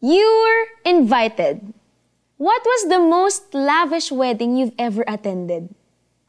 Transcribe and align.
You're 0.00 0.80
invited. 0.88 1.76
What 2.40 2.64
was 2.64 2.88
the 2.88 2.96
most 2.96 3.52
lavish 3.52 4.08
wedding 4.08 4.56
you've 4.56 4.72
ever 4.80 5.04
attended? 5.04 5.76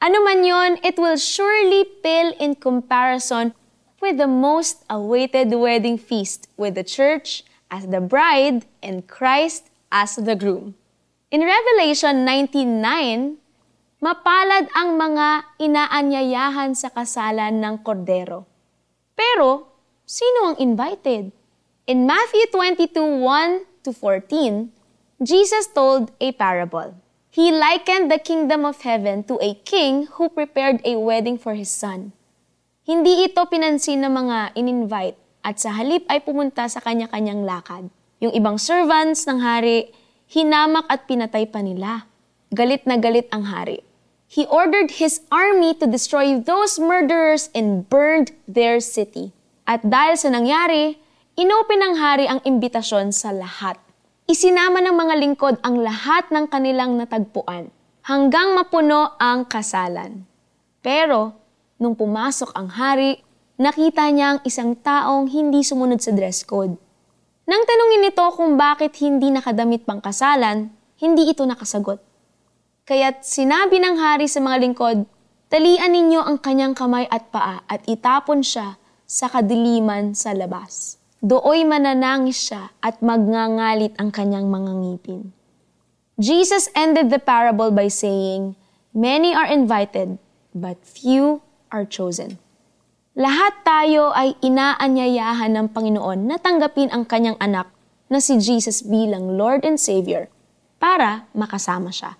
Ano 0.03 0.19
man 0.27 0.43
yon, 0.43 0.75
it 0.83 0.99
will 0.99 1.15
surely 1.15 1.87
pale 2.03 2.35
in 2.35 2.59
comparison 2.59 3.55
with 4.03 4.19
the 4.19 4.27
most 4.27 4.83
awaited 4.91 5.55
wedding 5.55 5.95
feast 5.95 6.51
with 6.59 6.75
the 6.75 6.83
church 6.83 7.47
as 7.71 7.87
the 7.87 8.03
bride 8.03 8.67
and 8.83 9.07
Christ 9.07 9.71
as 9.87 10.19
the 10.19 10.35
groom. 10.35 10.75
In 11.31 11.39
Revelation 11.39 12.27
19.9, 12.27 13.39
mapalad 14.03 14.67
ang 14.75 14.99
mga 14.99 15.47
inaanyayahan 15.63 16.75
sa 16.75 16.91
kasalan 16.91 17.63
ng 17.63 17.79
kordero. 17.87 18.43
Pero, 19.15 19.63
sino 20.03 20.51
ang 20.51 20.59
invited? 20.59 21.31
In 21.89 22.05
Matthew 22.05 22.45
22:1 22.53 23.65
to 23.81 23.89
14, 23.89 24.69
Jesus 25.17 25.65
told 25.73 26.13
a 26.21 26.29
parable. 26.29 26.93
He 27.33 27.49
likened 27.49 28.13
the 28.13 28.21
kingdom 28.21 28.69
of 28.69 28.85
heaven 28.85 29.25
to 29.25 29.41
a 29.41 29.57
king 29.65 30.05
who 30.13 30.29
prepared 30.29 30.77
a 30.85 31.01
wedding 31.01 31.41
for 31.41 31.57
his 31.57 31.73
son. 31.73 32.13
Hindi 32.85 33.25
ito 33.25 33.41
pinansin 33.49 34.05
ng 34.05 34.13
mga 34.13 34.37
in-invite 34.53 35.17
at 35.41 35.57
sa 35.57 35.73
halip 35.73 36.05
ay 36.05 36.21
pumunta 36.21 36.69
sa 36.69 36.85
kanya-kanyang 36.85 37.49
lakad. 37.49 37.89
Yung 38.21 38.33
ibang 38.37 38.61
servants 38.61 39.25
ng 39.25 39.41
hari, 39.41 39.89
hinamak 40.29 40.85
at 40.85 41.09
pinatay 41.09 41.49
pa 41.49 41.65
nila. 41.65 42.05
Galit 42.53 42.85
na 42.85 43.01
galit 43.01 43.25
ang 43.33 43.49
hari. 43.49 43.81
He 44.29 44.45
ordered 44.45 45.01
his 45.01 45.25
army 45.33 45.73
to 45.81 45.89
destroy 45.89 46.37
those 46.37 46.77
murderers 46.77 47.49
and 47.57 47.89
burned 47.89 48.37
their 48.45 48.77
city. 48.77 49.33
At 49.65 49.81
dahil 49.81 50.13
sa 50.13 50.29
nangyari, 50.29 51.01
Inopen 51.39 51.79
ng 51.79 51.95
hari 51.95 52.27
ang 52.27 52.43
imbitasyon 52.43 53.15
sa 53.15 53.31
lahat. 53.31 53.79
Isinama 54.27 54.83
ng 54.83 54.91
mga 54.91 55.15
lingkod 55.15 55.55
ang 55.63 55.79
lahat 55.79 56.27
ng 56.27 56.43
kanilang 56.51 56.99
natagpuan 56.99 57.71
hanggang 58.03 58.51
mapuno 58.51 59.15
ang 59.15 59.47
kasalan. 59.47 60.27
Pero, 60.83 61.31
nung 61.79 61.95
pumasok 61.95 62.51
ang 62.51 62.67
hari, 62.75 63.23
nakita 63.55 64.11
niya 64.11 64.27
ang 64.35 64.39
isang 64.43 64.75
taong 64.75 65.31
hindi 65.31 65.63
sumunod 65.63 66.03
sa 66.03 66.11
dress 66.11 66.43
code. 66.43 66.75
Nang 67.47 67.63
tanungin 67.63 68.11
nito 68.11 68.27
kung 68.35 68.59
bakit 68.59 68.91
hindi 68.99 69.31
nakadamit 69.31 69.87
pang 69.87 70.03
kasalan, 70.03 70.67
hindi 70.99 71.31
ito 71.31 71.47
nakasagot. 71.47 72.03
Kaya't 72.83 73.23
sinabi 73.23 73.79
ng 73.79 73.95
hari 73.95 74.27
sa 74.27 74.43
mga 74.43 74.67
lingkod, 74.67 75.07
talian 75.47 75.95
ninyo 75.95 76.27
ang 76.27 76.43
kanyang 76.43 76.75
kamay 76.75 77.07
at 77.07 77.31
paa 77.31 77.63
at 77.71 77.87
itapon 77.87 78.43
siya 78.43 78.75
sa 79.07 79.31
kadiliman 79.31 80.11
sa 80.11 80.35
labas. 80.35 81.00
Dooy 81.21 81.61
mananangis 81.69 82.49
siya 82.49 82.73
at 82.81 82.97
magngangalit 83.05 83.93
ang 84.01 84.09
kanyang 84.09 84.49
mga 84.49 84.73
ngipin. 84.73 85.29
Jesus 86.17 86.65
ended 86.73 87.13
the 87.13 87.21
parable 87.21 87.69
by 87.69 87.93
saying, 87.93 88.57
Many 88.89 89.29
are 89.37 89.45
invited, 89.45 90.17
but 90.57 90.81
few 90.81 91.45
are 91.69 91.85
chosen. 91.85 92.41
Lahat 93.13 93.53
tayo 93.61 94.09
ay 94.17 94.33
inaanyayahan 94.41 95.53
ng 95.53 95.67
Panginoon 95.69 96.25
na 96.25 96.41
tanggapin 96.41 96.89
ang 96.89 97.05
kanyang 97.05 97.37
anak 97.37 97.69
na 98.09 98.17
si 98.17 98.41
Jesus 98.41 98.81
bilang 98.81 99.37
Lord 99.37 99.61
and 99.61 99.77
Savior 99.77 100.25
para 100.81 101.29
makasama 101.37 101.93
siya. 101.93 102.17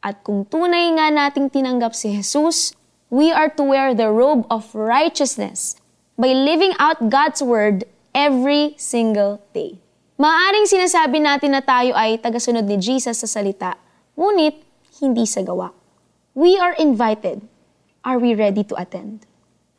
At 0.00 0.24
kung 0.24 0.48
tunay 0.48 0.88
nga 0.96 1.12
nating 1.12 1.52
tinanggap 1.52 1.92
si 1.92 2.16
Jesus, 2.16 2.72
we 3.12 3.28
are 3.28 3.52
to 3.52 3.60
wear 3.60 3.92
the 3.92 4.08
robe 4.08 4.48
of 4.48 4.72
righteousness 4.72 5.76
by 6.16 6.32
living 6.32 6.72
out 6.80 7.12
God's 7.12 7.44
word 7.44 7.84
every 8.12 8.76
single 8.76 9.40
day. 9.56 9.80
Maaring 10.20 10.68
sinasabi 10.68 11.18
natin 11.18 11.56
na 11.56 11.64
tayo 11.64 11.96
ay 11.98 12.20
tagasunod 12.20 12.62
ni 12.62 12.78
Jesus 12.78 13.18
sa 13.18 13.28
salita, 13.28 13.74
ngunit 14.14 14.60
hindi 15.02 15.26
sa 15.26 15.42
gawa. 15.42 15.74
We 16.36 16.60
are 16.60 16.76
invited. 16.78 17.42
Are 18.06 18.22
we 18.22 18.36
ready 18.38 18.62
to 18.70 18.78
attend? 18.78 19.26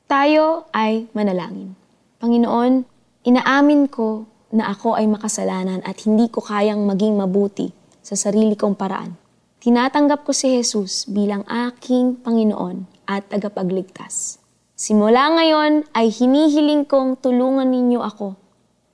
Tayo 0.10 0.68
ay 0.76 1.08
manalangin. 1.16 1.80
Panginoon, 2.20 2.84
inaamin 3.24 3.88
ko 3.88 4.28
na 4.54 4.70
ako 4.70 5.00
ay 5.00 5.08
makasalanan 5.10 5.82
at 5.88 6.04
hindi 6.06 6.30
ko 6.30 6.44
kayang 6.44 6.84
maging 6.86 7.18
mabuti 7.18 7.72
sa 8.04 8.20
sarili 8.20 8.54
kong 8.54 8.76
paraan. 8.76 9.16
Tinatanggap 9.64 10.28
ko 10.28 10.36
si 10.36 10.60
Jesus 10.60 11.08
bilang 11.08 11.48
aking 11.48 12.20
Panginoon 12.20 12.84
at 13.08 13.32
tagapagligtas. 13.32 14.43
Simula 14.84 15.32
ngayon 15.32 15.88
ay 15.96 16.12
hinihiling 16.12 16.84
kong 16.84 17.16
tulungan 17.24 17.72
ninyo 17.72 18.04
ako 18.04 18.36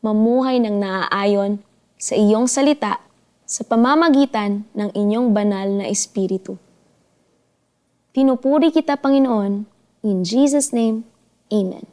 mamuhay 0.06 0.62
ng 0.62 0.78
naaayon 0.78 1.66
sa 1.98 2.14
iyong 2.14 2.46
salita 2.46 3.02
sa 3.50 3.66
pamamagitan 3.66 4.70
ng 4.78 4.94
inyong 4.94 5.34
banal 5.34 5.66
na 5.66 5.90
espiritu. 5.90 6.62
Pinupuri 8.14 8.70
kita, 8.70 9.02
Panginoon. 9.02 9.66
In 10.06 10.22
Jesus' 10.22 10.70
name, 10.70 11.10
Amen. 11.50 11.90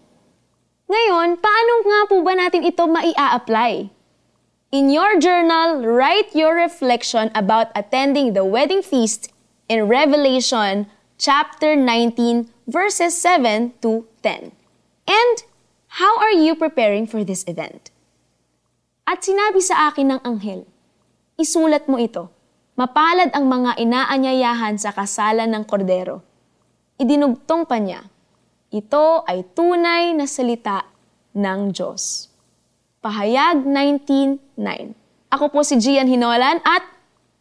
Ngayon, 0.92 1.40
paano 1.40 1.72
nga 1.88 2.00
po 2.04 2.20
ba 2.20 2.36
natin 2.36 2.68
ito 2.68 2.84
maia-apply? 2.84 3.88
In 4.76 4.92
your 4.92 5.16
journal, 5.16 5.80
write 5.80 6.36
your 6.36 6.52
reflection 6.52 7.32
about 7.32 7.72
attending 7.72 8.36
the 8.36 8.44
wedding 8.44 8.84
feast 8.84 9.32
in 9.72 9.88
Revelation 9.88 10.84
chapter 11.16 11.72
19, 11.72 12.52
verses 12.66 13.14
7 13.14 13.78
to 13.80 14.10
10. 14.22 14.50
And 15.06 15.36
how 16.02 16.18
are 16.18 16.34
you 16.34 16.58
preparing 16.58 17.06
for 17.06 17.22
this 17.22 17.46
event? 17.46 17.94
At 19.06 19.22
sinabi 19.22 19.62
sa 19.62 19.86
akin 19.88 20.18
ng 20.18 20.20
anghel, 20.26 20.66
isulat 21.38 21.86
mo 21.86 21.94
ito, 21.94 22.26
mapalad 22.74 23.30
ang 23.30 23.46
mga 23.46 23.78
inaanyayahan 23.78 24.74
sa 24.82 24.90
kasalan 24.90 25.46
ng 25.46 25.62
kordero. 25.62 26.26
Idinugtong 26.98 27.70
pa 27.70 27.78
niya, 27.78 28.02
ito 28.74 29.22
ay 29.30 29.46
tunay 29.54 30.10
na 30.18 30.26
salita 30.26 30.90
ng 31.38 31.70
Diyos. 31.70 32.34
Pahayag 32.98 33.62
19.9 33.62 34.58
Ako 35.30 35.54
po 35.54 35.62
si 35.62 35.78
Gian 35.78 36.10
Hinolan 36.10 36.58
at 36.66 36.82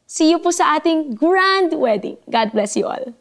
see 0.05 0.29
you 0.29 0.37
po 0.37 0.53
sa 0.53 0.77
ating 0.77 1.17
grand 1.17 1.73
wedding. 1.73 2.21
God 2.29 2.53
bless 2.53 2.77
you 2.77 2.85
all. 2.85 3.17